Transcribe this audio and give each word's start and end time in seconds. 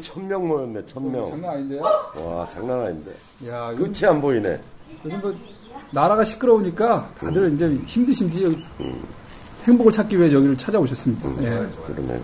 천명 0.00 0.46
모였네, 0.48 0.84
천 0.86 1.10
명. 1.10 1.26
장난 1.28 1.50
아닌데요? 1.50 1.80
와, 2.24 2.46
장난 2.48 2.80
아닌데. 2.86 3.12
야, 3.48 3.70
요즘, 3.72 3.92
끝이 3.92 4.08
안 4.10 4.20
보이네. 4.20 4.60
요즘 5.04 5.20
뭐 5.20 5.34
나라가 5.92 6.24
시끄러우니까 6.24 7.10
다들 7.18 7.54
이제 7.54 7.78
힘드신지 7.86 8.64
행복을 9.64 9.92
찾기 9.92 10.18
위해 10.18 10.32
여기를 10.32 10.56
찾아오셨습니다. 10.56 11.28
예. 11.42 11.66
그러네. 11.86 12.20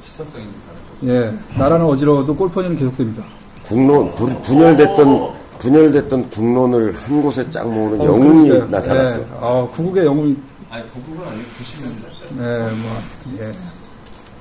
예. 1.04 1.32
나라는 1.58 1.84
어지러워도 1.86 2.34
골퍼니는 2.34 2.76
계속됩니다. 2.76 3.22
국론, 3.64 4.14
분- 4.14 4.40
분열됐던, 4.42 5.32
분열됐던 5.58 6.30
국론을 6.30 6.94
한 6.94 7.22
곳에 7.22 7.48
쫙 7.50 7.64
모으는 7.68 8.00
어, 8.00 8.04
영웅이 8.04 8.48
그러니까요. 8.48 8.70
나타났어. 8.70 9.20
예. 9.20 9.26
어, 9.40 9.68
구국의 9.72 10.06
영웅이, 10.06 10.36
아니 10.70 10.88
구국은 10.90 11.26
아니고 11.26 11.44
90년대. 11.58 12.42
예, 12.42 12.70
뭐, 12.70 12.90
예. 13.38 13.52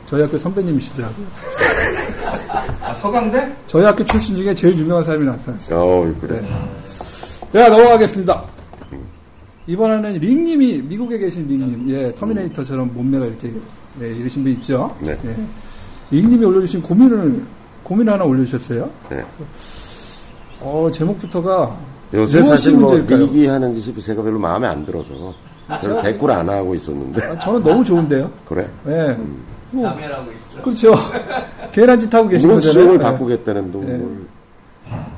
저희 0.05 0.21
학교 0.21 0.37
선배님이시더라고요. 0.37 1.25
아 2.81 2.93
서강대? 2.95 3.55
저희 3.67 3.83
학교 3.83 4.05
출신 4.05 4.35
중에 4.35 4.53
제일 4.53 4.77
유명한 4.77 5.03
사람이 5.03 5.25
나타났어요. 5.25 5.79
어, 5.79 6.13
그래. 6.21 6.41
네, 7.51 7.69
넘어가겠습니다. 7.69 8.43
이번에는 9.67 10.13
링님이 10.13 10.81
미국에 10.83 11.17
계신 11.17 11.47
링님, 11.47 11.89
예, 11.89 12.13
터미네이터처럼 12.13 12.93
몸매가 12.93 13.25
이렇게 13.25 13.51
예, 14.01 14.09
이러신 14.09 14.43
분 14.43 14.51
있죠. 14.53 14.95
네. 14.99 15.17
예. 15.25 15.35
링님이 16.11 16.45
올려주신 16.45 16.81
고민을 16.83 17.43
고민 17.83 18.07
하나 18.09 18.23
올려주셨어요. 18.25 18.89
네. 19.09 19.23
어 20.59 20.89
제목부터가 20.93 21.77
요새 22.13 22.43
사실 22.43 22.73
뭐? 22.73 22.95
리기 22.95 23.47
하는 23.47 23.73
짓이 23.73 23.99
제가 23.99 24.21
별로 24.21 24.37
마음에 24.39 24.67
안 24.67 24.85
들어서 24.85 25.33
저는 25.81 26.01
댓글 26.01 26.31
안 26.31 26.47
하고 26.47 26.75
있었는데 26.75 27.23
아, 27.25 27.39
저는 27.39 27.63
너무 27.63 27.83
좋은데요. 27.83 28.31
그래 28.45 28.69
예. 28.87 29.17
뭐, 29.75 29.89
자멸하고 29.89 30.31
있어. 30.31 30.61
그렇죠. 30.63 30.93
괜한 31.71 31.99
짓 31.99 32.13
하고 32.13 32.27
계신 32.29 32.49
거잖아요. 32.49 32.73
수영을 32.73 32.95
예. 32.95 32.99
바꾸겠다는 32.99 33.71
동 33.71 33.85
네. 33.85 33.97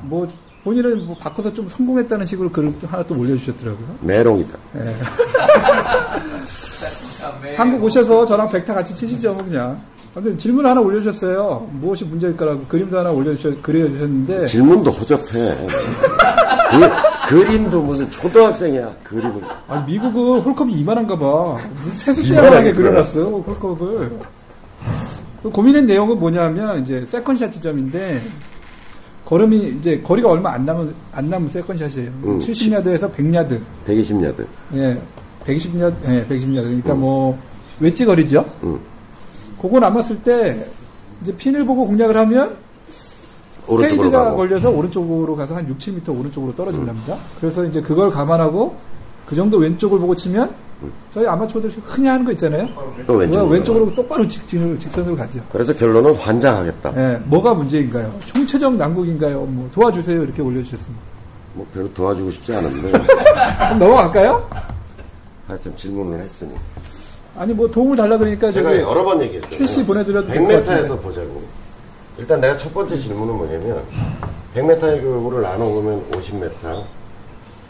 뭘뭐 0.02 0.28
본인은 0.64 1.06
뭐 1.06 1.16
바꿔서 1.16 1.52
좀 1.52 1.68
성공했다는 1.68 2.26
식으로 2.26 2.50
글을 2.50 2.78
또 2.80 2.86
하나 2.88 3.02
또 3.04 3.16
올려주셨더라고요. 3.18 3.86
메롱이다. 4.00 4.58
자멸. 7.20 7.58
한국 7.58 7.84
오셔서 7.84 8.26
저랑 8.26 8.48
백타 8.48 8.74
같이 8.74 8.94
치시죠, 8.94 9.34
뭐 9.34 9.44
그냥. 9.44 9.80
근데 10.14 10.36
질문 10.36 10.66
하나 10.66 10.80
올려주셨어요. 10.80 11.68
무엇이 11.74 12.04
문제일까라고 12.04 12.64
그림도 12.66 12.98
하나 12.98 13.10
올려주셨, 13.10 13.62
그려주셨는데. 13.62 14.46
질문도 14.46 14.90
허접해. 14.90 15.68
그, 16.70 17.28
그림도 17.28 17.82
무슨 17.82 18.10
초등학생이야. 18.10 18.90
그림은. 19.04 19.42
아, 19.68 19.80
미국은 19.86 20.40
홀컵이 20.40 20.72
이만한가 20.74 21.16
봐. 21.18 21.58
무슨 21.76 21.94
세숫대야만하게 21.94 22.48
시원하게 22.50 22.72
그려놨어요, 22.72 23.26
홀컵을. 23.26 24.18
그 25.42 25.50
고민의 25.50 25.82
내용은 25.84 26.18
뭐냐면, 26.18 26.82
이제, 26.82 27.04
세컨샷 27.06 27.52
지점인데, 27.52 28.22
걸음이, 29.24 29.76
이제, 29.78 30.00
거리가 30.00 30.30
얼마 30.30 30.52
안 30.52 30.64
남은, 30.64 30.94
안 31.12 31.30
남은 31.30 31.48
세컨샷이에요. 31.48 32.10
음. 32.24 32.38
70야드에서 32.38 33.12
100야드. 33.12 33.60
120야드. 33.86 34.46
예, 34.74 35.00
120야드, 35.46 35.94
예, 36.08 36.26
120야드. 36.26 36.64
그러니까 36.64 36.94
뭐, 36.94 37.38
웨지 37.80 38.04
거리죠? 38.04 38.44
음. 38.64 38.80
그거 39.60 39.78
남았을 39.78 40.22
때, 40.22 40.66
이제 41.22 41.36
핀을 41.36 41.64
보고 41.64 41.86
공략을 41.86 42.16
하면, 42.16 42.56
페이드가 43.68 44.24
가고. 44.24 44.36
걸려서 44.38 44.70
오른쪽으로 44.70 45.36
가서 45.36 45.54
한 45.54 45.68
6, 45.68 45.78
7m 45.78 46.18
오른쪽으로 46.18 46.54
떨어진답니다. 46.54 47.18
그래서 47.38 47.64
이제 47.66 47.82
그걸 47.82 48.08
감안하고 48.08 48.74
그 49.26 49.34
정도 49.34 49.58
왼쪽을 49.58 49.98
보고 49.98 50.16
치면 50.16 50.50
저희 51.10 51.26
아마추어들 51.26 51.70
흔히 51.84 52.06
하는 52.06 52.24
거 52.24 52.30
있잖아요. 52.32 52.68
또 53.06 53.14
왼쪽으로. 53.14 53.50
왼쪽으로 53.50 53.94
똑바로 53.94 54.26
직진을 54.28 54.78
직선으로 54.78 55.16
가죠. 55.16 55.40
그래서 55.50 55.74
결론은 55.74 56.14
환장하겠다. 56.14 56.92
예, 56.96 57.20
뭐가 57.24 57.54
문제인가요? 57.54 58.14
총체적 58.26 58.76
난국인가요? 58.76 59.40
뭐 59.42 59.68
도와주세요 59.72 60.22
이렇게 60.22 60.40
올려주셨습니다. 60.40 61.02
뭐 61.54 61.66
별로 61.74 61.92
도와주고 61.92 62.30
싶지 62.30 62.54
않은데 62.54 62.92
그럼 62.92 63.78
넘어갈까요? 63.80 64.48
하여튼 65.48 65.74
질문을 65.74 66.20
했으니. 66.20 66.52
아니 67.36 67.52
뭐 67.52 67.68
도움을 67.68 67.96
달라 67.96 68.16
그러니까 68.16 68.50
제가 68.50 68.76
여러 68.80 69.02
번 69.02 69.20
얘기했죠. 69.22 69.48
최씨 69.50 69.84
보내드려도 69.84 70.28
될것 70.28 70.64
100m에서 70.64 71.02
보자고. 71.02 71.42
일단 72.18 72.40
내가 72.40 72.56
첫 72.56 72.72
번째 72.72 72.96
질문은 72.96 73.34
뭐냐면 73.34 73.82
100m의 74.54 75.00
교육을 75.00 75.42
나눠보면 75.42 76.10
50m, 76.12 76.84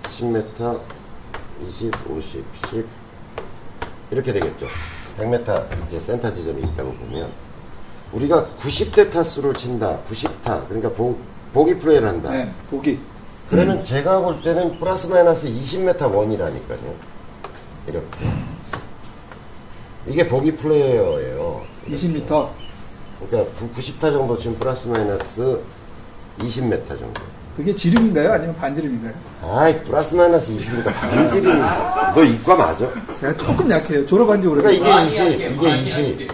10m, 0.04 0.78
20, 1.68 1.92
50, 2.10 2.44
10 2.70 2.97
이렇게 4.10 4.32
되겠죠. 4.32 4.66
100m 5.18 5.86
이제 5.88 6.00
센터 6.00 6.32
지점이 6.32 6.62
있다고 6.62 6.92
보면 6.92 7.30
우리가 8.12 8.46
90대 8.60 9.10
타수를 9.10 9.54
친다. 9.54 9.98
90타. 10.10 10.66
그러니까 10.68 10.90
보, 10.90 11.16
보기 11.52 11.78
플레이를 11.78 12.08
한다. 12.08 12.30
네, 12.30 12.50
보기. 12.70 12.98
그러면 13.50 13.82
제가 13.82 14.20
볼 14.20 14.40
때는 14.42 14.78
플러스 14.78 15.06
마이너스 15.06 15.46
20m 15.48 16.14
원이라니까요. 16.14 16.94
이렇게. 17.86 18.26
이게 20.06 20.26
보기 20.26 20.56
플레이어예요. 20.56 21.62
20m. 21.88 22.48
그러니까 23.28 23.52
90타 23.76 24.00
정도 24.00 24.38
지금 24.38 24.58
플러스 24.58 24.88
마이너스 24.88 25.60
20m 26.38 26.88
정도. 26.88 27.22
그게 27.58 27.74
지름인가요? 27.74 28.32
아니면 28.34 28.54
반지름인가요? 28.56 29.12
아이, 29.42 29.82
플러스 29.82 30.14
마이너스 30.14 30.52
20m 30.52 30.84
반지리. 30.84 31.48
너 32.14 32.22
이과 32.22 32.54
맞아? 32.54 32.88
제가 33.16 33.36
조금 33.36 33.68
약해요. 33.68 34.06
졸업한 34.06 34.40
지 34.40 34.46
그러니까 34.46 34.70
오래돼서. 34.70 35.28
이게 35.28 35.46
20, 35.48 35.56
이게 35.56 35.68
20. 35.68 36.28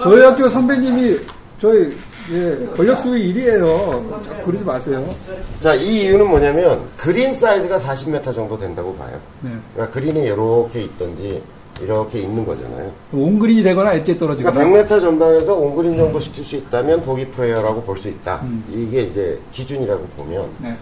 저희 0.00 0.22
학교 0.22 0.48
선배님이 0.48 1.18
저희 1.60 1.94
예, 2.30 2.58
권력 2.74 2.98
수위 2.98 3.34
1위에요. 3.34 4.24
자꾸 4.24 4.44
그러지 4.46 4.64
마세요. 4.64 5.14
자, 5.62 5.74
이 5.74 6.02
이유는 6.04 6.26
뭐냐면 6.26 6.80
그린 6.96 7.34
사이즈가 7.34 7.78
40m 7.78 8.34
정도 8.34 8.58
된다고 8.58 8.94
봐요. 8.96 9.18
네. 9.42 9.50
그러니까 9.74 9.94
그린이 9.94 10.22
이렇게 10.24 10.82
있던지 10.82 11.42
이렇게 11.82 12.20
있는 12.20 12.44
거잖아요. 12.44 12.90
온그린이 13.12 13.62
되거나 13.62 13.92
엣지에 13.94 14.18
떨어지거나. 14.18 14.54
그러니까 14.54 14.96
100m 14.96 15.00
전방에서 15.00 15.54
온그린 15.54 15.96
정도 15.96 16.18
시킬 16.20 16.44
수 16.44 16.56
있다면 16.56 17.02
보기 17.02 17.28
플레이어라고 17.28 17.82
볼 17.82 17.96
수 17.98 18.08
있다. 18.08 18.44
이게 18.72 19.02
이제 19.02 19.38
기준이라고 19.52 20.02
보면 20.16 20.48
네. 20.58 20.76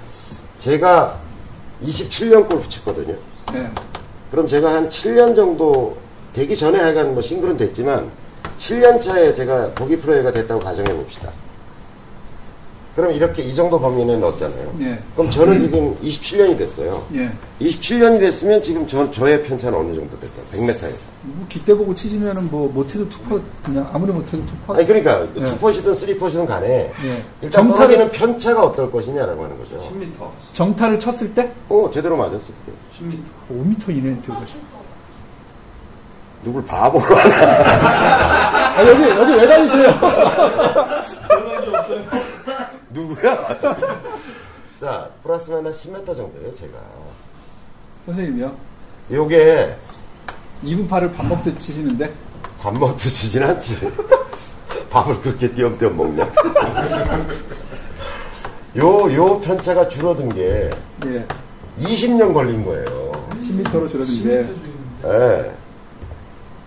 제가 0.58 1.18
27년 1.84 2.48
골프 2.48 2.68
쳤거든요. 2.68 3.14
네. 3.52 3.70
그럼 4.30 4.46
제가 4.46 4.72
한 4.74 4.88
7년 4.88 5.34
정도 5.36 5.96
되기 6.32 6.56
전에 6.56 6.78
하여간 6.78 7.12
뭐 7.14 7.22
싱글은 7.22 7.56
됐지만 7.56 8.10
7년 8.58 9.00
차에 9.00 9.32
제가 9.34 9.70
보기 9.74 9.98
플레이어가 9.98 10.32
됐다고 10.32 10.60
가정해 10.60 10.92
봅시다. 10.94 11.30
그럼 12.96 13.12
이렇게 13.12 13.42
이 13.42 13.54
정도 13.54 13.78
범위는 13.78 14.20
넣었잖아요. 14.22 14.74
예. 14.80 14.98
그럼 15.14 15.30
저는 15.30 15.60
지금 15.60 15.94
27년이 16.02 16.56
됐어요. 16.56 17.04
예. 17.14 17.30
27년이 17.60 18.18
됐으면 18.18 18.62
지금 18.62 18.86
저, 18.88 19.08
저의 19.10 19.42
편차는 19.42 19.78
어느 19.78 19.94
정도 19.94 20.18
될까요? 20.18 20.44
100m에서. 20.52 20.88
뭐 21.22 21.44
기대 21.46 21.74
보고 21.74 21.94
치시면은 21.94 22.50
뭐 22.50 22.68
못해도 22.72 23.06
two 23.10 23.22
putt 23.22 23.38
그냥 23.62 23.86
아무리 23.92 24.12
못해도 24.12 24.46
two 24.47 24.57
putt. 24.57 24.75
아니 24.76 24.86
그러니까 24.86 25.26
예. 25.36 25.44
two 25.44 25.57
putt이든 25.57 25.94
three 25.94 26.13
putt이든 26.13 26.47
간에 26.46 26.90
예. 27.04 27.22
일단 27.42 27.68
떨어지는 27.68 28.10
편차가 28.12 28.64
어떨 28.64 28.90
것이냐라고 28.90 29.44
하는 29.44 29.58
거죠. 29.58 29.78
10m. 29.78 30.54
정타를 30.54 30.99
쳤을 30.99 31.34
때 31.34 31.52
어 31.69 31.90
제대로 31.92 32.16
맞았을 32.16 32.40
때 32.64 32.72
10m. 32.99 33.19
5m 33.52 33.90
이내에 33.90 34.16
들어가시. 34.22 34.54
누굴 36.44 36.64
바보로 36.64 37.04
하나 37.04 38.76
아, 38.78 38.87
여기 38.87 39.02
여기 39.10 39.32
왜 39.34 39.46
다니세요? 39.49 39.88
누구야? 42.96 43.58
자 44.81 45.10
플러스 45.22 45.50
마이너스 45.50 45.90
10m 45.93 46.06
정도예요 46.16 46.54
제가. 46.54 46.78
선생님이요. 48.06 48.56
요게 49.12 49.76
2분 50.64 50.88
팔을 50.88 51.12
밥 51.12 51.26
먹듯 51.26 51.58
치시는데 51.60 52.12
밥 52.60 52.75
먹듯 52.76 53.12
지진 53.12 53.43
않지. 53.43 53.76
밥을 54.90 55.20
그렇게 55.20 55.52
띄엄띄엄 55.52 55.96
먹냐. 55.96 56.25
요, 58.78 59.14
요 59.14 59.40
편차가 59.40 59.88
줄어든 59.88 60.28
게 60.31 60.70
예. 61.06 61.26
20년 61.78 62.32
걸린 62.32 62.64
거예요. 62.64 62.84
10m로 63.40 63.88
줄었는데 63.90 64.54
예. 65.04 65.52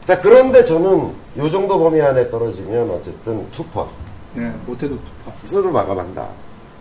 자, 0.05 0.19
그런데 0.19 0.63
저는 0.63 1.13
요 1.37 1.49
정도 1.49 1.77
범위 1.79 2.01
안에 2.01 2.29
떨어지면 2.29 2.89
어쨌든 2.91 3.49
투퍼. 3.51 3.89
예, 4.37 4.51
못해도. 4.65 4.97
스스로 5.43 5.71
마감한다. 5.71 6.27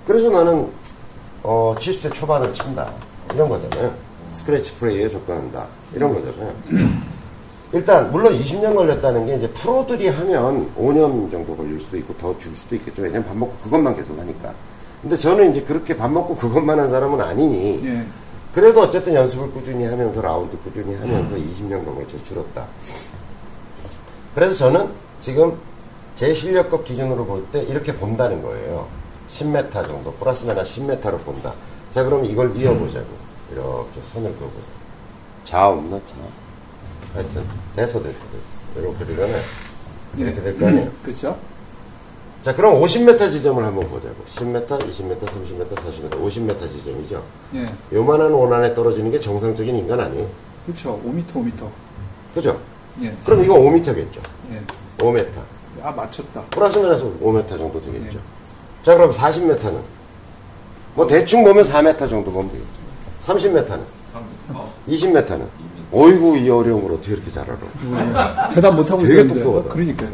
그래서 0.06 0.30
나는, 0.30 0.68
어, 1.42 1.74
70대 1.78 2.12
초반을 2.12 2.52
친다. 2.54 2.92
이런 3.34 3.48
거잖아요. 3.48 3.92
스크래치 4.32 4.74
플레이에 4.76 5.08
접근한다. 5.08 5.66
이런 5.94 6.12
거잖아요. 6.14 6.52
일단, 7.72 8.10
물론 8.10 8.32
20년 8.34 8.74
걸렸다는 8.74 9.26
게 9.26 9.36
이제 9.36 9.50
프로들이 9.50 10.08
하면 10.08 10.72
5년 10.76 11.30
정도 11.30 11.54
걸릴 11.56 11.78
수도 11.78 11.96
있고 11.98 12.14
더 12.16 12.36
줄 12.38 12.54
수도 12.56 12.74
있겠죠. 12.76 13.02
왜냐면 13.02 13.26
밥 13.26 13.36
먹고 13.36 13.52
그것만 13.62 13.94
계속 13.94 14.18
하니까. 14.18 14.52
근데 15.02 15.16
저는 15.16 15.50
이제 15.50 15.60
그렇게 15.62 15.96
밥 15.96 16.10
먹고 16.10 16.34
그것만 16.36 16.80
한 16.80 16.88
사람은 16.90 17.20
아니니. 17.20 17.80
예. 17.86 18.04
그래도 18.54 18.80
어쨌든 18.80 19.14
연습을 19.14 19.50
꾸준히 19.52 19.84
하면서 19.84 20.20
라운드 20.20 20.56
꾸준히 20.58 20.94
하면서 20.96 21.36
20년간 21.36 21.94
걸쳐 21.94 22.16
줄었다. 22.24 22.64
그래서 24.34 24.54
저는 24.54 24.88
지금 25.20 25.52
제 26.18 26.34
실력급 26.34 26.84
기준으로 26.84 27.24
볼 27.24 27.46
때 27.52 27.62
이렇게 27.62 27.94
본다는 27.94 28.42
거예요. 28.42 28.88
10m 29.30 29.72
정도, 29.86 30.12
플러스 30.14 30.44
마이너스 30.44 30.80
10m로 30.80 31.22
본다. 31.24 31.54
자, 31.92 32.02
그럼 32.02 32.24
이걸 32.24 32.56
이어보자고. 32.56 33.06
이렇게 33.52 34.00
선을 34.12 34.32
그어보자. 34.36 34.66
자 35.44 35.68
없나, 35.68 35.96
자? 35.98 36.04
하여튼, 37.14 37.44
됐어, 37.76 38.02
됐어, 38.02 38.18
됐어. 38.18 38.80
이렇게 38.80 39.04
되잖아요. 39.06 39.42
이렇게 40.16 40.42
될 40.42 40.58
거 40.58 40.66
아니에요. 40.66 40.90
그렇죠? 41.04 41.38
자, 42.42 42.54
그럼 42.54 42.80
50m 42.82 43.30
지점을 43.30 43.62
한번 43.64 43.88
보자고. 43.88 44.16
10m, 44.34 44.66
20m, 44.66 45.20
30m, 45.20 45.68
40m, 45.68 46.10
50m 46.10 46.70
지점이죠. 46.72 47.22
예. 47.54 47.66
요만한 47.92 48.32
원안에 48.32 48.74
떨어지는 48.74 49.10
게 49.12 49.20
정상적인 49.20 49.74
인간 49.76 50.00
아니에요. 50.00 50.26
그렇죠. 50.66 51.00
5m, 51.06 51.24
5m. 51.32 51.68
그죠? 52.34 52.60
예. 53.02 53.14
그럼 53.24 53.44
이거 53.44 53.54
5m겠죠. 53.54 54.18
예. 54.52 54.62
5m. 54.98 55.26
아, 55.82 55.90
맞췄다. 55.90 56.42
플러스 56.50 56.78
마이너스 56.78 57.04
5m 57.22 57.48
정도 57.48 57.80
되겠죠. 57.80 58.12
네. 58.12 58.18
자, 58.82 58.94
그럼 58.94 59.12
40m는? 59.12 59.80
뭐 60.94 61.06
대충 61.06 61.44
보면 61.44 61.64
4m 61.64 62.08
정도 62.08 62.30
보면 62.32 62.50
되겠죠. 62.50 62.68
30m는? 63.26 63.80
20m는? 64.88 65.46
어이구, 65.92 66.38
이 66.38 66.50
어려운 66.50 66.82
걸 66.82 66.92
어떻게 66.92 67.12
이렇게 67.14 67.30
잘 67.30 67.44
알아? 67.48 68.50
대답 68.50 68.74
못하고 68.74 69.02
되게 69.02 69.14
있었는데. 69.14 69.42
똑똑하다. 69.42 69.74
그러니까요. 69.74 70.10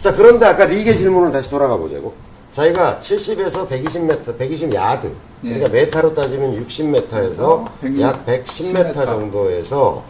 자, 0.00 0.12
그런데 0.14 0.46
아까 0.46 0.64
리게 0.64 0.94
질문을 0.94 1.30
다시 1.30 1.48
돌아가 1.50 1.76
보자고. 1.76 2.14
자기가 2.52 2.98
70에서 3.00 3.68
120m, 3.68 4.36
120 4.38 4.74
야드. 4.74 5.06
예. 5.44 5.48
그러니까 5.54 5.68
메타로 5.70 6.14
따지면 6.14 6.64
60m에서 6.66 7.40
어, 7.40 7.64
100약 7.82 8.24
110m 8.26 8.94
10m. 8.94 9.04
정도에서 9.06 10.02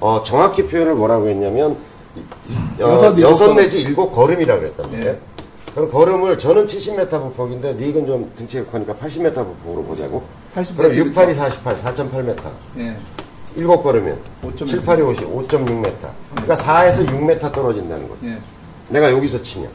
어, 0.00 0.22
정확히 0.24 0.66
표현을 0.66 0.94
뭐라고 0.94 1.28
했냐면 1.28 1.72
어, 1.72 1.76
여섯, 2.78 3.18
여섯. 3.20 3.54
내지 3.54 3.80
일곱 3.82 4.10
걸음이라고 4.10 4.60
그랬단 4.60 4.90
말이에요. 4.90 5.10
예. 5.10 5.18
그럼 5.74 5.90
걸음을 5.90 6.38
저는 6.38 6.66
70m 6.66 7.10
부폭인데 7.10 7.72
릭은 7.72 8.06
좀 8.06 8.30
등치가 8.36 8.64
크니까 8.70 8.94
80m 8.94 9.34
부폭으로 9.34 9.82
보자고. 9.84 10.22
80 10.54 10.76
그럼 10.76 10.92
그렇죠. 10.92 11.10
68이 11.10 11.34
48, 11.34 11.76
4.8m. 11.82 12.36
예. 12.78 12.96
일곱 13.56 13.82
걸으면 13.82 14.18
5.6. 14.42 14.66
7, 14.66 14.82
8이 14.82 15.08
50, 15.08 15.48
5.6m. 15.48 15.92
그러니까 16.30 16.56
4에서 16.56 17.06
6m 17.06 17.52
떨어진다는 17.52 18.08
거죠. 18.08 18.20
예. 18.26 18.38
내가 18.88 19.10
여기서 19.12 19.42
치냐. 19.42 19.68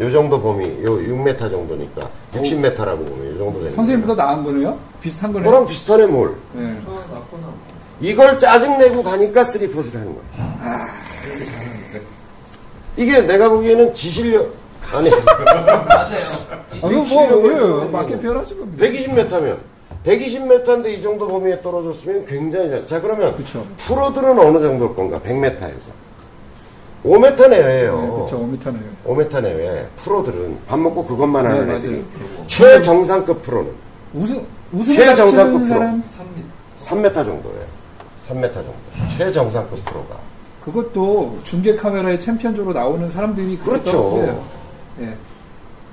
요 0.00 0.10
정도 0.10 0.40
범위, 0.40 0.64
요 0.82 0.98
6m 0.98 1.38
정도니까 1.38 2.08
60m라고 2.34 2.96
보면 2.96 3.34
이 3.34 3.38
정도 3.38 3.60
되는 3.60 3.76
선생님보다 3.76 4.24
나은 4.24 4.42
거네요? 4.42 4.76
비슷한 5.00 5.32
거네요? 5.32 5.48
그럼 5.48 5.66
비슷하네 5.68 6.06
뭘. 6.06 6.34
예. 6.56 6.76
이걸 8.00 8.36
짜증내고 8.36 9.04
가니까 9.04 9.44
쓰리퍼스를 9.44 10.00
하는 10.00 10.12
거야. 10.12 10.43
이게 12.96 13.20
내가 13.22 13.48
보기에는 13.48 13.92
지실력 13.94 14.54
아니 14.92 15.10
맞아요. 15.10 16.24
아, 16.82 16.88
그거 16.88 17.26
뭐, 17.26 17.82
예, 17.84 17.88
맞게 17.88 18.18
표현하신 18.18 18.58
겁니다. 18.60 18.86
120m면 18.86 19.56
120m인데 20.04 20.86
이 20.98 21.02
정도 21.02 21.26
범위에 21.26 21.60
떨어졌으면 21.62 22.26
굉장히 22.26 22.70
잘. 22.70 22.86
자 22.86 23.00
그러면 23.00 23.34
그쵸. 23.36 23.66
프로들은 23.78 24.38
어느 24.38 24.58
정도일 24.60 24.94
건가? 24.94 25.20
100m에서 25.24 26.04
5m 27.04 27.48
내외예요. 27.50 28.00
네, 28.00 28.10
그렇죠. 28.10 28.38
5m네요. 28.38 29.06
5m 29.06 29.42
내외. 29.42 29.86
프로들은 29.98 30.58
밥 30.66 30.78
먹고 30.78 31.04
그것만 31.04 31.44
하는 31.46 31.66
네, 31.68 31.74
애들이 31.76 31.96
맞아요. 31.96 32.46
최정상급 32.46 33.42
프로는 33.42 33.72
우승, 34.14 34.46
우승 34.72 34.94
최정상급 34.94 35.62
프로. 35.64 35.68
사람, 35.68 36.02
3m 36.84 37.14
정도예요. 37.14 37.64
3m 38.28 38.54
정도. 38.54 38.74
최정상급 39.18 39.84
프로가. 39.84 40.16
그것도 40.64 41.38
중계 41.44 41.76
카메라에 41.76 42.18
챔피언적으로 42.18 42.72
나오는 42.72 43.10
사람들이 43.10 43.58
그렇죠. 43.58 44.42
예. 45.00 45.14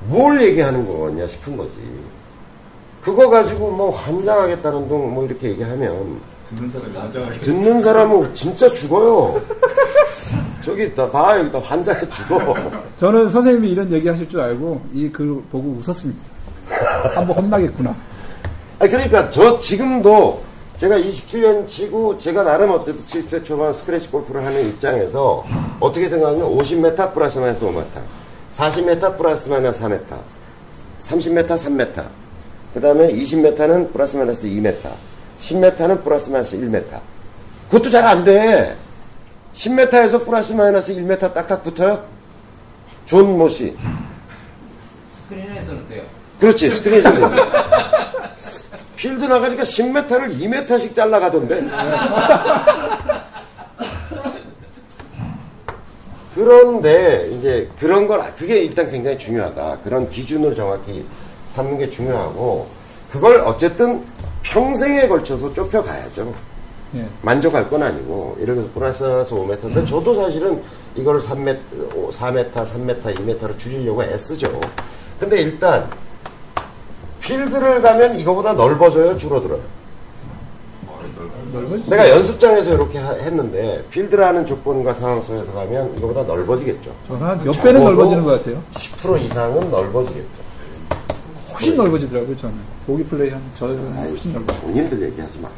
뭘 0.07 0.41
얘기하는 0.41 0.85
거냐 0.87 1.27
싶은 1.27 1.57
거지. 1.57 1.75
그거 3.01 3.29
가지고 3.29 3.71
뭐 3.71 3.91
환장하겠다는 3.91 4.87
둥 4.87 5.13
뭐 5.13 5.25
이렇게 5.25 5.49
얘기하면 5.49 6.19
듣는 6.49 6.69
사람이 6.69 6.97
안정하게. 6.97 7.39
듣는 7.41 7.81
사람은 7.81 8.33
진짜 8.33 8.67
죽어요. 8.69 9.41
저기 10.63 10.93
다 10.93 11.09
봐, 11.09 11.37
여기다 11.39 11.59
환장해 11.59 12.07
죽어. 12.09 12.55
저는 12.97 13.29
선생님이 13.29 13.69
이런 13.71 13.91
얘기 13.91 14.07
하실 14.07 14.27
줄 14.29 14.39
알고 14.39 14.81
이 14.93 15.09
글 15.09 15.41
보고 15.51 15.69
웃었습니다. 15.79 16.19
한번 17.15 17.35
혼나겠구나. 17.37 17.89
아 18.79 18.87
그러니까 18.87 19.29
저 19.31 19.57
지금도 19.59 20.41
제가 20.81 20.97
27년 20.97 21.67
치고 21.67 22.17
제가 22.17 22.41
나름 22.41 22.71
어쨌든 22.71 23.03
7세 23.05 23.45
초반 23.45 23.71
스크래치 23.71 24.09
골프를 24.09 24.43
하는 24.43 24.67
입장에서 24.67 25.43
어떻게 25.79 26.09
생각하면 26.09 26.41
50m 26.57 27.13
플러스 27.13 27.37
마이너스 27.37 27.63
5m, 27.63 27.85
40m 28.57 29.15
플러스 29.15 29.47
마이너스 29.47 29.79
4m, 29.79 30.01
30m 31.03 31.47
3m, 31.47 32.03
그 32.73 32.81
다음에 32.81 33.09
20m는 33.09 33.93
플러스 33.93 34.15
마이너스 34.17 34.47
2m, 34.47 34.75
10m는 35.39 36.03
플러스 36.03 36.31
마이너스 36.31 36.57
1m. 36.57 36.99
그것도 37.69 37.91
잘 37.91 38.03
안 38.03 38.23
돼. 38.23 38.75
10m에서 39.53 40.25
플러스 40.25 40.51
마이너스 40.53 40.95
1m 40.95 41.19
딱딱 41.31 41.63
붙어요? 41.63 42.03
존 43.05 43.37
모시. 43.37 43.75
스크린에서는 45.11 45.89
돼요. 45.89 46.01
그렇지, 46.39 46.71
스크린 46.71 47.03
소리. 47.03 47.21
필드 49.01 49.25
나가니까 49.25 49.63
10m를 49.63 50.37
2m씩 50.37 50.95
잘라가던데. 50.95 51.59
그런데, 56.35 57.27
이제, 57.31 57.67
그런 57.79 58.07
걸, 58.07 58.21
그게 58.35 58.59
일단 58.59 58.91
굉장히 58.91 59.17
중요하다. 59.17 59.79
그런 59.83 60.07
기준을 60.07 60.55
정확히 60.55 61.03
삼는 61.47 61.79
게 61.79 61.89
중요하고, 61.89 62.67
그걸 63.11 63.41
어쨌든 63.41 64.05
평생에 64.43 65.07
걸쳐서 65.07 65.51
좁혀가야죠. 65.51 66.33
예. 66.95 67.07
만족할 67.23 67.67
건 67.71 67.81
아니고, 67.81 68.37
이렇게 68.39 68.61
플러스 68.69 69.03
5m인데, 69.03 69.87
저도 69.87 70.13
사실은 70.13 70.61
이걸 70.95 71.19
3m, 71.19 71.57
4m, 72.11 72.53
3m, 72.53 73.01
2m로 73.15 73.57
줄이려고 73.57 74.03
애쓰죠. 74.03 74.61
근데 75.19 75.41
일단, 75.41 75.89
필드를 77.35 77.81
가면 77.81 78.19
이거보다 78.19 78.53
넓어져요, 78.53 79.17
줄어들어요? 79.17 79.61
넓은 81.53 81.83
내가 81.87 82.09
연습장에서 82.09 82.73
이렇게 82.73 82.97
하- 82.97 83.13
했는데, 83.13 83.83
필드라는 83.89 84.45
조건과 84.45 84.93
상황 84.93 85.21
속에서 85.21 85.51
가면 85.53 85.97
이거보다 85.97 86.23
넓어지겠죠. 86.23 86.91
저는 87.07 87.21
한몇 87.25 87.61
배는 87.63 87.83
넓어지는 87.83 88.23
것 88.23 88.31
같아요. 88.39 88.61
10% 88.73 89.21
이상은 89.21 89.71
넓어지겠죠. 89.71 90.41
훨씬 91.53 91.77
넓어지더라고요, 91.77 92.35
저는. 92.37 92.55
보기 92.87 93.03
플레이 93.05 93.29
하면 93.29 93.43
저는 93.55 93.93
훨씬 93.93 94.33
넓어. 94.33 94.53
본인들 94.61 95.01
얘기하지 95.03 95.39
말고. 95.39 95.57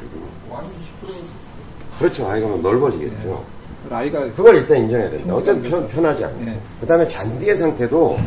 그렇죠. 2.00 2.28
아, 2.28 2.38
이거는 2.38 2.62
넓어지겠죠. 2.62 3.44
라이가 3.90 4.20
그걸 4.34 4.56
일단 4.58 4.78
인정해야 4.78 5.10
된다. 5.10 5.36
어쨌든 5.36 5.62
편, 5.70 5.88
편하지 5.88 6.26
않고. 6.26 6.44
네. 6.46 6.60
그 6.82 6.88
다음에 6.88 7.08
잔디의 7.08 7.56
상태도, 7.56 8.18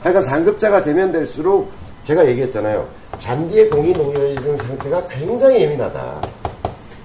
하여간 0.00 0.22
상급자가 0.22 0.82
되면 0.82 1.12
될수록, 1.12 1.70
제가 2.04 2.26
얘기했잖아요. 2.28 2.86
잔디에 3.18 3.68
공이 3.68 3.92
놓여있는 3.92 4.56
상태가 4.56 5.06
굉장히 5.06 5.60
예민하다. 5.62 6.20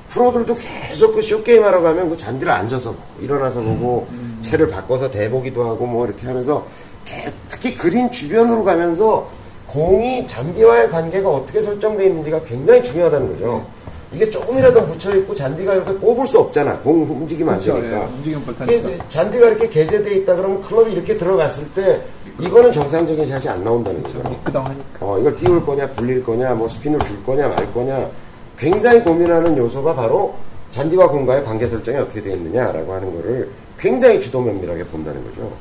프로들도 0.10 0.56
계속 0.56 1.14
그 1.14 1.22
쇼게임 1.22 1.64
하러 1.64 1.82
가면 1.82 2.10
그 2.10 2.18
잔디를 2.18 2.52
앉아서 2.52 2.96
일어나서 3.20 3.60
보고, 3.62 4.08
채를 4.42 4.70
바꿔서 4.70 5.12
대보기도 5.12 5.64
하고 5.68 5.86
뭐 5.86 6.06
이렇게 6.08 6.26
하면서, 6.26 6.66
개- 7.06 7.30
특히 7.50 7.76
그린 7.76 8.10
주변으로 8.12 8.64
가면서 8.64 9.30
공이 9.68 10.26
잔디와의 10.26 10.90
관계가 10.90 11.30
어떻게 11.30 11.62
설정되어 11.62 12.08
있는지가 12.08 12.40
굉장히 12.46 12.82
중요하다는 12.84 13.34
거죠. 13.34 13.66
이게 14.14 14.30
조금이라도 14.30 14.82
묻혀있고 14.84 15.36
잔디가 15.36 15.74
이렇게 15.76 15.94
뽑을 15.98 16.26
수 16.26 16.40
없잖아. 16.40 16.78
공 16.80 17.04
움직이면 17.04 17.56
안 17.56 17.60
그렇죠. 17.60 17.82
되니까. 17.82 18.02
예, 18.02 18.06
움직이면 18.06 18.42
이게 18.42 18.46
벌타니까. 18.46 18.90
이제 18.90 19.00
잔디가 19.10 19.48
이렇게 19.50 19.70
개재되어 19.70 20.14
있다 20.14 20.36
그러면 20.36 20.62
클럽이 20.62 20.94
이렇게 20.94 21.18
들어갔을 21.18 21.68
때 21.74 22.02
이거는 22.40 22.72
정상적인 22.72 23.26
샷이 23.26 23.50
안 23.50 23.64
나온다는 23.64 24.02
거죠. 24.04 24.20
미끄덩하니까. 24.30 24.84
어, 25.02 25.20
이걸 25.20 25.36
띄울 25.36 25.66
거냐, 25.66 25.90
굴릴 25.90 26.24
거냐, 26.24 26.54
뭐 26.54 26.70
스핀을 26.70 27.00
줄 27.02 27.24
거냐, 27.26 27.50
말 27.50 27.74
거냐. 27.74 28.10
굉장히 28.58 29.02
고민하는 29.02 29.58
요소가 29.58 29.94
바로 29.94 30.36
잔디와 30.72 31.08
공과의 31.10 31.44
관계 31.44 31.68
설정이 31.68 31.98
어떻게 31.98 32.22
되어 32.22 32.34
있느냐라고 32.36 32.94
하는 32.94 33.14
거를 33.16 33.50
굉장히 33.78 34.20
주도 34.22 34.42
면밀하게 34.42 34.84
본다는 34.86 35.24
거죠. 35.26 35.52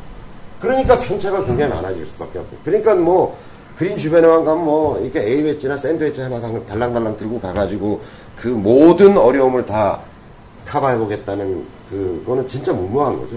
그러니까 0.60 0.98
편차가 0.98 1.44
굉장히 1.44 1.72
많아질 1.74 2.06
수밖에 2.06 2.38
없고. 2.38 2.56
그러니까 2.64 2.94
뭐, 2.94 3.36
그린 3.76 3.96
주변에만 3.96 4.44
가면 4.44 4.64
뭐, 4.64 4.98
이렇게 4.98 5.20
A 5.20 5.42
웨지나 5.42 5.76
샌드 5.76 6.02
웨지 6.02 6.22
하나 6.22 6.40
달랑달랑 6.40 7.16
들고 7.18 7.40
가가지고 7.40 8.00
그 8.34 8.48
모든 8.48 9.16
어려움을 9.16 9.66
다 9.66 10.00
커버해보겠다는 10.66 11.66
그거는 11.90 12.46
진짜 12.46 12.72
무모한 12.72 13.18
거죠. 13.18 13.36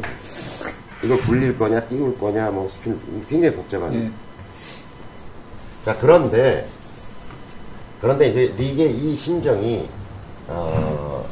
이걸 1.04 1.18
굴릴 1.22 1.58
거냐, 1.58 1.82
띄울 1.82 2.18
거냐, 2.18 2.50
뭐 2.52 2.68
스핀, 2.68 3.00
굉장히 3.30 3.56
복잡한. 3.56 3.94
예. 3.94 4.12
자, 5.86 5.98
그런데, 6.00 6.68
그런데 8.02 8.28
이제 8.28 8.54
리그의 8.58 8.94
이 8.94 9.16
심정이, 9.16 9.88
어, 10.48 11.26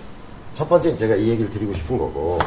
첫 0.54 0.70
번째 0.70 0.96
제가 0.96 1.16
이 1.16 1.30
얘기를 1.30 1.50
드리고 1.50 1.74
싶은 1.74 1.98
거고, 1.98 2.38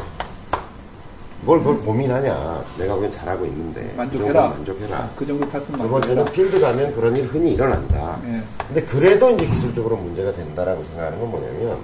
뭘 1.42 1.58
그걸 1.60 1.78
고민하냐. 1.80 2.64
내가 2.78 2.94
왜 2.96 3.08
잘하고 3.08 3.46
있는데. 3.46 3.82
그 3.92 3.96
만족해라. 3.96 4.48
만족해라. 4.48 4.96
아, 4.96 5.10
그 5.16 5.26
정도 5.26 5.48
탔으면 5.48 5.80
두 5.80 5.88
번째는. 5.88 6.24
필드 6.26 6.60
가면 6.60 6.94
그런 6.94 7.16
일 7.16 7.26
흔히 7.26 7.52
일어난다. 7.54 8.20
예. 8.26 8.42
근데 8.66 8.82
그래도 8.84 9.30
이제 9.30 9.46
기술적으로 9.46 9.96
문제가 9.96 10.32
된다라고 10.32 10.84
생각하는 10.84 11.18
건 11.18 11.30
뭐냐면 11.30 11.78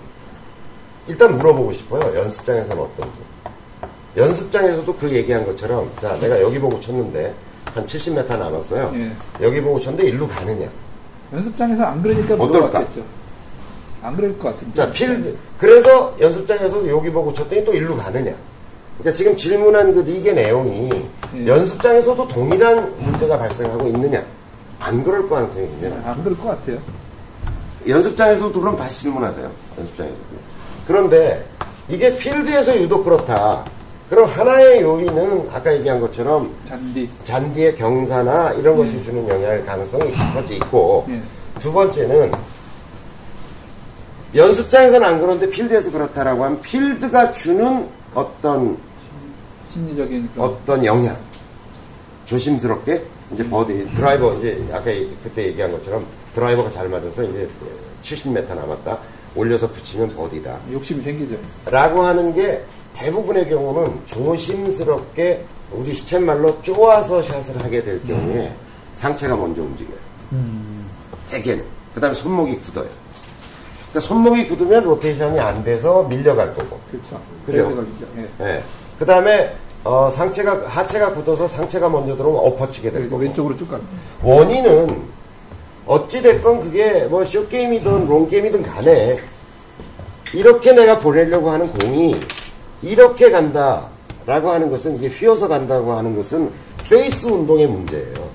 일단 1.08 1.36
물어보고 1.38 1.72
싶어요. 1.72 2.18
연습장에서는 2.18 2.82
어떤지. 2.82 3.18
연습장에서도 4.16 4.94
그 4.94 5.10
얘기한 5.10 5.44
것처럼 5.44 5.90
자 6.00 6.18
내가 6.18 6.40
여기 6.40 6.58
보고 6.58 6.78
쳤는데 6.80 7.34
한 7.74 7.86
70m 7.86 8.28
남았어요. 8.38 8.92
예. 8.94 9.12
여기 9.44 9.60
보고 9.62 9.80
쳤는데 9.80 10.08
일로 10.08 10.28
가느냐. 10.28 10.68
연습장에서 11.32 11.82
안 11.84 12.02
그러니까? 12.02 12.36
물어봤겠죠. 12.36 13.02
안 14.02 14.14
그럴 14.16 14.38
것 14.38 14.54
같은데. 14.54 14.74
자 14.74 14.90
필드 14.92 15.34
그래서 15.58 16.14
연습장에서도 16.20 16.88
여기 16.90 17.10
보고 17.10 17.32
쳤더니 17.32 17.64
또 17.64 17.72
일로 17.72 17.96
가느냐. 17.96 18.34
그러니까 18.98 19.12
지금 19.12 19.36
질문한 19.36 19.94
그 19.94 20.04
이게 20.08 20.32
내용이 20.32 20.90
예. 21.36 21.46
연습장에서도 21.46 22.28
동일한 22.28 22.94
문제가 22.98 23.38
발생하고 23.38 23.86
있느냐. 23.88 24.22
안 24.80 25.02
그럴 25.02 25.28
거 25.28 25.36
가능성이 25.36 25.68
굉장히 25.68 25.94
많아요. 25.94 26.12
안 26.12 26.24
그럴 26.24 26.38
것 26.38 26.44
같아요. 26.48 26.78
연습장에서도 27.88 28.60
그럼 28.60 28.76
다시 28.76 29.02
질문하세요. 29.02 29.50
연습장에서도. 29.78 30.20
그런데 30.86 31.44
이게 31.88 32.16
필드에서 32.16 32.80
유독 32.80 33.04
그렇다. 33.04 33.64
그럼 34.08 34.28
하나의 34.30 34.82
요인은 34.82 35.48
아까 35.52 35.74
얘기한 35.74 36.00
것처럼 36.00 36.54
잔디. 36.68 37.08
잔디의 37.24 37.76
경사나 37.76 38.52
이런 38.52 38.76
것이 38.76 39.02
주는 39.02 39.28
영향일 39.28 39.66
가능성이 39.66 40.12
첫 40.12 40.32
번째 40.32 40.54
있고 40.54 41.06
예. 41.08 41.20
두 41.58 41.72
번째는 41.72 42.32
연습장에서는 44.34 45.06
안 45.06 45.20
그런데 45.20 45.48
필드에서 45.48 45.90
그렇다라고 45.90 46.44
하면 46.44 46.60
필드가 46.60 47.32
주는 47.32 47.88
어떤 48.14 48.76
심리적인 49.70 50.30
그런 50.34 50.48
어떤 50.48 50.84
영향? 50.84 51.16
조심스럽게 52.24 53.04
이제 53.32 53.48
버디 53.48 53.86
드라이버 53.94 54.34
이제 54.34 54.62
아까 54.72 54.84
그때 55.22 55.46
얘기한 55.48 55.72
것처럼 55.72 56.06
드라이버가 56.34 56.70
잘 56.70 56.88
맞아서 56.88 57.22
이제 57.22 57.48
70m 58.02 58.54
남았다. 58.54 58.98
올려서 59.34 59.70
붙이면 59.70 60.14
버디다. 60.16 60.58
욕심이 60.72 61.02
생기죠. 61.02 61.36
라고 61.66 62.02
하는 62.02 62.34
게 62.34 62.64
대부분의 62.94 63.48
경우는 63.48 64.00
조심스럽게 64.06 65.44
우리 65.72 65.92
시쳇말로 65.92 66.60
쪼아서 66.62 67.22
샷을 67.22 67.62
하게 67.62 67.82
될 67.82 68.02
경우에 68.04 68.54
상체가 68.92 69.36
먼저 69.36 69.62
움직여요. 69.62 69.98
대개는. 71.28 71.64
그 71.94 72.00
다음에 72.00 72.14
손목이 72.14 72.56
굳어요. 72.60 72.88
그러니까 73.90 74.00
손목이 74.00 74.46
굳으면 74.48 74.84
로테이션이 74.84 75.38
안 75.38 75.62
돼서 75.62 76.02
밀려갈 76.04 76.54
거고. 76.54 76.78
그렇죠. 76.90 77.20
그죠? 77.44 77.86
예. 78.16 78.28
예. 78.46 78.62
그 78.98 79.04
다음에 79.06 79.54
어, 79.84 80.10
상체가 80.10 80.62
하체가 80.66 81.12
굳어서 81.12 81.46
상체가 81.46 81.88
먼저 81.88 82.16
들어오면 82.16 82.52
엎어치게 82.52 82.90
될 82.90 83.02
그리고 83.02 83.10
거고 83.12 83.22
왼쪽으로 83.22 83.56
쭉 83.56 83.68
갑니다. 83.70 83.88
원인은 84.22 85.02
어찌 85.86 86.20
됐건 86.20 86.60
그게 86.62 87.04
뭐 87.04 87.22
short 87.24 87.46
game이든 87.46 88.08
long 88.08 88.28
game이든 88.28 88.62
간에 88.62 89.18
이렇게 90.34 90.72
내가 90.72 90.98
보내려고 90.98 91.50
하는 91.50 91.68
공이 91.68 92.16
이렇게 92.82 93.30
간다라고 93.30 94.50
하는 94.50 94.70
것은 94.70 94.96
이게 94.96 95.06
휘어서 95.08 95.46
간다고 95.46 95.92
하는 95.92 96.16
것은 96.16 96.50
페이스 96.88 97.26
운동의 97.26 97.68
문제예요. 97.68 98.26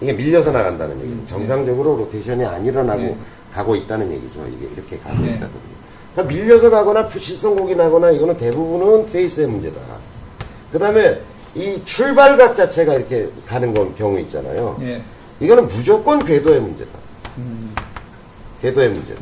이게 0.00 0.12
밀려서 0.12 0.50
나간다는 0.50 0.98
얘기는 1.00 1.26
정상적으로 1.26 1.96
로테이션이 1.96 2.44
안 2.44 2.64
일어나고 2.64 3.00
네. 3.02 3.16
가고 3.52 3.74
있다는 3.76 4.10
얘기죠. 4.12 4.44
이게 4.48 4.68
이렇게 4.74 4.98
가고 4.98 5.16
네. 5.22 5.30
있다는 5.30 5.46
얘기. 5.46 5.77
그러니까 6.14 6.34
밀려서 6.34 6.70
가거나 6.70 7.06
푸시성 7.06 7.50
공이 7.50 7.74
나거나 7.74 8.10
이거는 8.10 8.36
대부분은 8.36 9.06
페이스의 9.06 9.46
문제다. 9.46 9.80
그 10.72 10.78
다음에 10.78 11.20
이 11.54 11.80
출발각 11.84 12.54
자체가 12.54 12.94
이렇게 12.94 13.28
가는 13.46 13.72
건 13.72 13.94
경우 13.96 14.18
있잖아요. 14.20 14.76
예. 14.82 15.02
이거는 15.40 15.68
무조건 15.68 16.24
궤도의 16.24 16.60
문제다. 16.60 16.90
궤도의 18.62 18.90
문제다. 18.90 19.20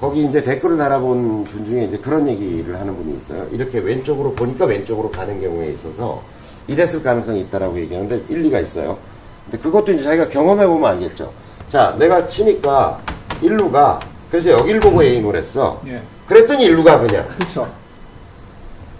거기 0.00 0.24
이제 0.24 0.42
댓글을 0.42 0.76
달아본 0.76 1.44
분 1.44 1.64
중에 1.66 1.84
이제 1.84 1.96
그런 1.98 2.28
얘기를 2.28 2.78
하는 2.78 2.94
분이 2.94 3.16
있어요. 3.16 3.46
이렇게 3.50 3.78
왼쪽으로 3.78 4.32
보니까 4.34 4.66
왼쪽으로 4.66 5.10
가는 5.10 5.40
경우에 5.40 5.70
있어서 5.72 6.22
이랬을 6.68 7.02
가능성이 7.02 7.40
있다라고 7.42 7.78
얘기하는데 7.80 8.24
일리가 8.28 8.60
있어요. 8.60 8.98
근데 9.44 9.58
그것도 9.58 9.92
이제 9.92 10.04
자기가 10.04 10.28
경험해 10.28 10.66
보면 10.66 10.90
알겠죠. 10.92 11.32
자, 11.70 11.96
내가 11.98 12.26
치니까 12.26 13.00
일루 13.40 13.70
가. 13.70 13.98
그래서 14.30 14.50
여길 14.50 14.80
보고 14.80 15.02
에임을 15.02 15.36
했어. 15.36 15.80
예. 15.86 16.00
그랬더니 16.26 16.64
일루 16.64 16.82
가 16.82 16.98
그냥. 16.98 17.26
그렇죠. 17.28 17.70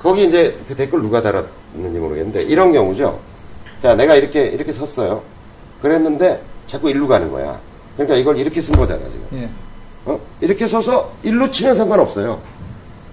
거기 0.00 0.26
이제 0.26 0.56
그 0.68 0.74
댓글 0.76 1.02
누가 1.02 1.20
달았는지 1.20 1.98
모르겠는데 1.98 2.42
이런 2.44 2.72
경우죠. 2.72 3.18
자, 3.82 3.94
내가 3.94 4.14
이렇게 4.14 4.46
이렇게 4.46 4.72
섰어요. 4.72 5.22
그랬는데 5.82 6.40
자꾸 6.66 6.88
일루 6.90 7.08
가는 7.08 7.30
거야. 7.30 7.58
그러니까 7.96 8.16
이걸 8.16 8.38
이렇게 8.38 8.60
쓴 8.62 8.76
거잖아 8.76 9.00
지금. 9.08 9.26
예. 9.42 9.48
어? 10.04 10.20
이렇게 10.40 10.68
서서 10.68 11.12
일루 11.22 11.50
치면 11.50 11.76
상관없어요. 11.76 12.40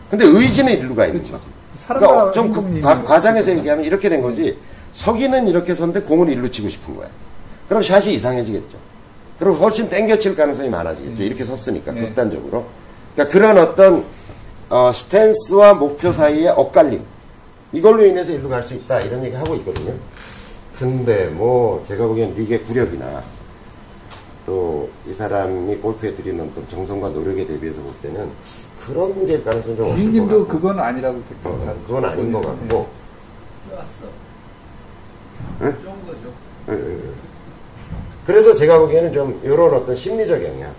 근데 0.10 0.26
의지는 0.26 0.74
일루가 0.78 1.08
있는 1.08 1.22
그렇죠. 1.24 1.40
거지. 1.40 1.46
그러니까 1.88 2.32
좀 2.32 2.52
그, 2.52 2.82
과- 2.82 3.02
과장해서 3.02 3.58
얘기하면 3.58 3.84
이렇게 3.86 4.08
된 4.10 4.22
거지. 4.22 4.56
서기는 4.94 5.48
이렇게 5.48 5.74
섰는데 5.74 6.02
공을 6.02 6.30
일루 6.30 6.50
치고 6.52 6.70
싶은 6.70 6.96
거야. 6.96 7.08
그럼 7.68 7.82
샷이 7.82 8.14
이상해지겠죠. 8.14 8.78
그럼 9.40 9.56
훨씬 9.58 9.90
땡겨칠 9.90 10.36
가능성이 10.36 10.70
많아지겠죠. 10.70 11.24
이렇게 11.24 11.46
섰으니까 11.46 11.92
네. 11.92 12.02
극단적으로. 12.02 12.66
그러니까 13.16 13.34
그런 13.34 13.58
어떤 13.58 14.06
어, 14.70 14.92
스탠스와 14.94 15.74
목표 15.76 16.12
사이의 16.12 16.50
엇갈림 16.50 17.04
이걸로 17.72 18.06
인해서 18.06 18.32
일로 18.32 18.50
갈 18.50 18.64
수 18.64 18.74
있다 18.74 19.00
이런 19.02 19.24
얘기 19.24 19.36
하고 19.36 19.56
있거든요. 19.56 19.94
근데 20.78 21.28
뭐 21.30 21.84
제가 21.88 22.06
보기엔 22.08 22.34
리그의 22.36 22.64
구력이나 22.64 23.24
또 24.46 24.90
이 25.08 25.14
사람이 25.14 25.76
골프에 25.78 26.14
들이는 26.16 26.50
어떤 26.50 26.68
정성과 26.68 27.10
노력에 27.10 27.46
대비해서 27.46 27.82
볼 27.82 27.94
때는 28.02 28.30
그런 28.86 29.14
문제일 29.16 29.44
가능성이 29.44 29.76
좀 29.78 29.92
없을 29.92 30.28
같고 30.28 30.48
그건 30.48 30.80
아니라고 30.80 31.22
어, 31.44 31.60
달았죠. 31.66 31.84
그건 31.88 32.06
아닌 32.06 32.32
것 32.32 32.42
예. 32.42 32.46
같고 32.46 32.88
좋았어. 33.70 34.06
응? 35.62 35.78
좋은 35.84 36.06
거죠. 36.06 36.34
예, 36.70 36.74
예, 36.74 36.94
예. 36.96 37.33
그래서 38.26 38.54
제가 38.54 38.80
보기에는 38.80 39.12
좀 39.14 39.40
이런 39.44 39.74
어떤 39.74 39.94
심리적 39.96 40.42
영향 40.44 40.72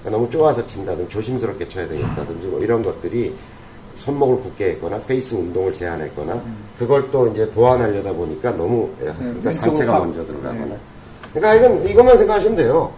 그러니까 0.00 0.10
너무 0.10 0.30
쪼아서 0.30 0.64
친다든지 0.66 1.08
조심스럽게 1.10 1.68
쳐야 1.68 1.86
되겠다든지 1.88 2.46
뭐 2.48 2.60
이런 2.60 2.82
것들이 2.82 3.34
손목을 3.96 4.40
굳게 4.42 4.70
했거나 4.70 4.98
페이스 5.00 5.34
운동을 5.34 5.72
제한했거나 5.72 6.40
그걸 6.78 7.10
또 7.10 7.26
이제 7.28 7.48
보완하려다 7.50 8.12
보니까 8.12 8.52
너무 8.52 8.88
예, 9.00 9.04
그러니까 9.06 9.24
왼쪽으로 9.24 9.52
상체가 9.54 9.92
가- 9.92 9.98
먼저 9.98 10.24
들어가거나. 10.24 10.64
네. 10.66 10.78
그러니까 11.34 11.54
이건 11.54 11.88
이것만 11.88 12.16
생각하시면 12.16 12.56
돼요. 12.56 12.92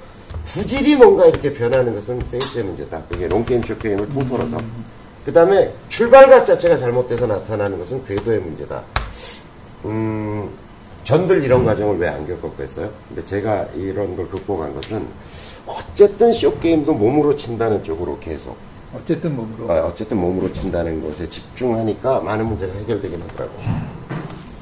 구질이 0.55 0.97
뭔가 0.97 1.27
이렇게 1.27 1.53
변하는 1.53 1.95
것은 1.95 2.19
페이스의 2.31 2.65
문제다. 2.65 3.03
이게 3.15 3.27
롱게임 3.29 3.63
쇼게임을 3.63 4.09
통틀어서. 4.11 4.59
그 5.25 5.33
다음에 5.33 5.73
출발각 5.89 6.47
자체가 6.47 6.77
잘못돼서 6.77 7.27
나타나는 7.27 7.79
것은 7.79 8.05
궤도의 8.07 8.41
문제다. 8.41 8.83
음, 9.87 10.51
전들 11.11 11.43
이런 11.43 11.65
과정을 11.65 11.99
왜 11.99 12.07
안 12.09 12.25
겪었겠어요? 12.25 12.89
근데 13.09 13.25
제가 13.25 13.65
이런 13.75 14.15
걸 14.15 14.29
극복한 14.29 14.73
것은 14.77 15.05
어쨌든 15.67 16.33
쇼게임도 16.33 16.95
몸으로 16.95 17.37
친다는 17.37 17.83
쪽으로 17.83 18.17
계속 18.21 18.57
어쨌든 18.95 19.35
몸으로. 19.35 19.65
어, 19.73 19.87
어쨌든 19.89 20.19
몸으로 20.19 20.53
친다는 20.53 21.03
것에 21.03 21.29
집중하니까 21.29 22.21
많은 22.21 22.47
문제가 22.47 22.73
해결되긴 22.75 23.21
하더라고요. 23.23 23.59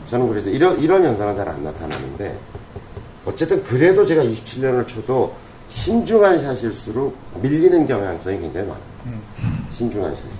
저는 0.09 0.27
그래서 0.29 0.49
이런, 0.49 0.81
이런 0.81 1.05
현상은 1.05 1.37
잘 1.37 1.47
안 1.47 1.63
나타나는데 1.63 2.39
어쨌든 3.27 3.63
그래도 3.65 4.07
제가 4.07 4.23
27년을 4.23 4.89
쳐도 4.89 5.35
신중한 5.69 6.43
샷일수록 6.43 7.15
밀리는 7.43 7.87
경향성이 7.87 8.41
굉장히 8.41 8.69
많아요. 8.69 8.83
신중한 9.69 10.11
샷일수록. 10.13 10.39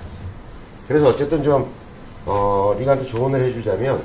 그래서 0.89 1.09
어쨌든 1.09 1.43
좀, 1.43 1.67
어, 2.25 2.75
리가한테 2.79 3.05
조언을 3.07 3.41
해주자면 3.43 4.01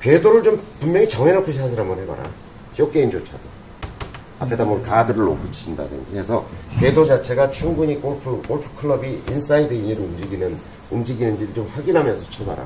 궤도를 0.00 0.42
좀 0.42 0.60
분명히 0.80 1.08
정해놓고 1.08 1.52
샷을 1.52 1.78
한번 1.78 1.98
해봐라. 1.98 2.22
short 2.74 3.00
game조차도. 3.00 3.58
앞에다 4.40 4.64
뭘 4.64 4.80
가드를 4.82 5.24
놓고 5.24 5.50
친다든지 5.50 6.16
해서 6.16 6.46
궤도 6.78 7.04
자체가 7.04 7.50
충분히 7.50 8.00
골프, 8.00 8.40
골프 8.46 8.72
클럽이 8.76 9.20
inside 9.28 9.74
in으로 9.74 10.04
움직이는, 10.04 10.56
움직이는지를 10.90 11.54
좀 11.54 11.68
확인하면서 11.74 12.30
쳐봐라. 12.30 12.64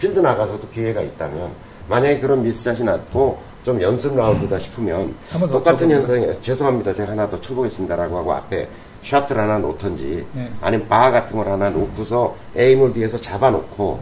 필드 0.00 0.18
나가서도 0.18 0.68
기회가 0.70 1.00
있다면, 1.00 1.52
만약에 1.88 2.18
그런 2.18 2.42
미스샷이 2.42 2.82
났고, 2.82 3.38
좀 3.62 3.80
연습 3.80 4.16
라운드다 4.16 4.58
싶으면, 4.58 5.14
똑같은. 5.30 5.88
현상이, 5.88 6.26
죄송합니다. 6.42 6.92
제가 6.92 7.12
하나 7.12 7.30
더 7.30 7.40
쳐보겠습니다라고 7.40 8.18
하고 8.18 8.32
앞에 8.32 8.68
샤프트를 9.04 9.40
하나 9.40 9.58
놓던지, 9.58 10.26
네. 10.32 10.50
아니면 10.60 10.88
바 10.88 11.12
같은 11.12 11.36
걸 11.36 11.48
하나 11.48 11.70
놓고서 11.70 12.34
aim을 12.56 12.92
뒤에서 12.92 13.16
잡아놓고, 13.20 14.00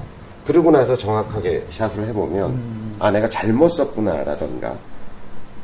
그러고 0.51 0.73
나서 0.73 0.97
정확하게 0.99 1.65
샷을 1.71 2.05
해보면, 2.07 2.51
음. 2.51 2.97
아, 2.99 3.09
내가 3.09 3.29
잘못 3.31 3.69
썼구나라던가, 3.69 4.75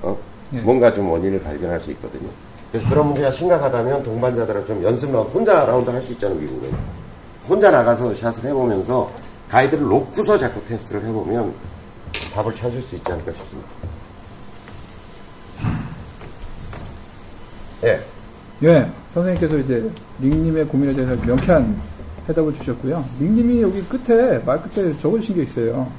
어? 0.03 0.17
네. 0.51 0.61
뭔가 0.61 0.93
좀 0.93 1.11
원인을 1.11 1.43
발견할 1.43 1.81
수 1.81 1.91
있거든요. 1.91 2.29
그래서 2.71 2.89
그런 2.89 3.07
문제가 3.07 3.33
심각하다면 3.33 4.05
동반자들은 4.05 4.65
좀 4.65 4.85
연습 4.85 5.11
라운드, 5.13 5.33
혼자 5.33 5.65
라운드 5.67 5.91
할 5.91 6.01
수 6.01 6.13
있잖아요, 6.13 6.39
미국은. 6.39 6.71
혼자 7.49 7.69
나가서 7.73 8.15
샷을 8.15 8.45
해보면서 8.45 9.11
가이드를 9.49 9.85
놓고서 9.89 10.39
자꾸 10.39 10.65
테스트를 10.65 11.05
해보면 11.05 11.53
답을 12.33 12.55
찾을 12.55 12.81
수 12.81 12.95
있지 12.95 13.11
않을까 13.11 13.33
싶습니다. 13.33 13.69
예. 17.85 18.01
예, 18.63 18.89
선생님께서 19.15 19.59
이제 19.59 19.91
링님의 20.21 20.67
고민에 20.67 20.95
대해서 20.95 21.17
명쾌한 21.27 21.77
해답을 22.29 22.55
주셨고요. 22.55 23.05
링님이 23.21 23.63
여기 23.63 23.83
끝에 23.83 24.39
말 24.41 24.61
끝에 24.63 24.97
적어주신 24.99 25.37
게 25.37 25.43
있어요. 25.43 25.91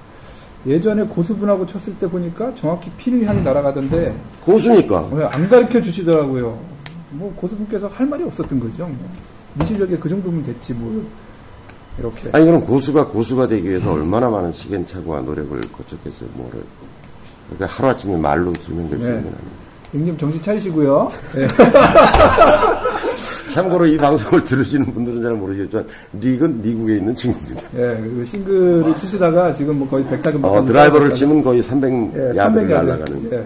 예전에 0.65 1.03
고수분하고 1.03 1.65
쳤을 1.65 1.95
때 1.97 2.09
보니까 2.09 2.53
정확히 2.55 2.89
피를 2.97 3.25
향해 3.25 3.41
날아가던데 3.41 4.15
고수니까. 4.43 5.07
왜안 5.11 5.49
가르쳐 5.49 5.81
주시더라고요. 5.81 6.59
뭐 7.11 7.33
고수분께서 7.35 7.87
할 7.87 8.05
말이 8.05 8.23
없었던 8.23 8.59
거죠. 8.59 8.85
뭐. 8.87 8.97
네 9.53 9.65
실력에 9.65 9.97
그 9.97 10.09
정도면 10.09 10.43
됐지 10.43 10.73
뭐 10.73 11.03
이렇게. 11.97 12.29
아니, 12.33 12.45
그럼 12.45 12.63
고수가 12.63 13.07
고수가 13.07 13.47
되기 13.47 13.69
위해서 13.69 13.91
얼마나 13.91 14.29
많은 14.29 14.51
시간차고와 14.51 15.21
노력을 15.21 15.59
거쳤겠어요, 15.61 16.29
뭐를. 16.33 16.61
그러니까 17.49 17.65
하루아침에 17.75 18.17
말로 18.17 18.53
설명될 18.59 18.99
수 18.99 19.05
네. 19.05 19.11
있는 19.17 19.23
건 19.23 19.33
아니에요. 19.33 19.67
링님 19.93 20.17
정신 20.17 20.41
차리시고요. 20.41 21.09
예. 21.37 21.47
참고로 23.49 23.85
이 23.85 23.97
방송을 23.97 24.43
들으시는 24.43 24.85
분들은 24.93 25.21
잘 25.21 25.33
모르겠지만, 25.33 25.85
릭은 26.19 26.61
미국에 26.61 26.95
있는 26.97 27.13
친구입니다. 27.15 27.61
예, 27.75 27.97
그리고 28.01 28.25
싱글을 28.25 28.95
치시다가 28.95 29.51
지금 29.53 29.79
뭐 29.79 29.87
거의 29.87 30.05
백타금 30.05 30.43
어, 30.43 30.63
드라이버를 30.65 31.13
치면 31.13 31.41
거의 31.43 31.61
300야드를 31.61 32.31
예, 32.33 32.37
300 32.37 32.69
야드. 32.71 32.89
날아가는. 32.89 33.29
예. 33.31 33.45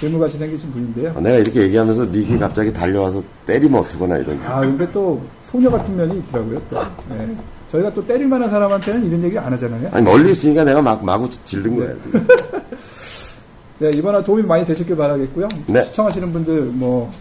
괴물같이 0.00 0.38
생기신 0.38 0.72
분인데요. 0.72 1.12
어, 1.14 1.20
내가 1.20 1.36
이렇게 1.36 1.62
얘기하면서 1.62 2.06
릭이 2.10 2.38
갑자기 2.38 2.72
달려와서 2.72 3.22
때리면 3.44 3.80
어떡하나 3.80 4.16
이런. 4.16 4.40
아, 4.46 4.60
근데 4.60 4.90
또 4.90 5.20
소녀 5.42 5.70
같은 5.70 5.94
면이 5.94 6.18
있더라고요. 6.20 6.62
또. 6.70 6.78
예. 7.12 7.28
저희가 7.68 7.92
또 7.94 8.04
때릴 8.04 8.26
만한 8.26 8.50
사람한테는 8.50 9.06
이런 9.06 9.22
얘기 9.22 9.38
안 9.38 9.52
하잖아요. 9.52 9.90
아니, 9.92 10.04
멀리 10.04 10.30
있으니까 10.32 10.64
내가 10.64 10.82
막, 10.82 11.04
마구 11.04 11.28
질른 11.30 11.76
거야. 11.76 11.90
네, 13.78 13.90
이번에 13.94 14.22
도움이 14.24 14.42
많이 14.42 14.64
되셨길 14.66 14.96
바라겠고요. 14.96 15.48
네. 15.66 15.84
시청하시는 15.84 16.32
분들, 16.32 16.62
뭐, 16.72 17.12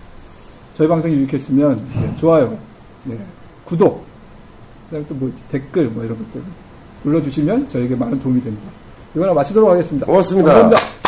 저희 0.80 0.88
방송이 0.88 1.14
유익했으면, 1.14 1.86
네, 1.94 2.16
좋아요, 2.16 2.58
네, 3.04 3.20
구독, 3.66 4.06
그 4.86 4.92
다음에 4.96 5.06
또 5.10 5.16
뭐, 5.16 5.28
있지? 5.28 5.44
댓글, 5.50 5.90
뭐, 5.90 6.06
이런 6.06 6.18
것들 6.18 6.42
눌러주시면 7.04 7.68
저에게 7.68 7.98
많은 7.98 8.18
도움이 8.18 8.42
됩니다. 8.42 8.70
이번에 9.14 9.34
마치도록 9.34 9.72
하겠습니다. 9.72 10.06
고맙습니다. 10.06 10.54
감사합니다. 10.54 10.99